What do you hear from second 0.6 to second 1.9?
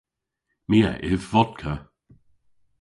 My a yv vodka.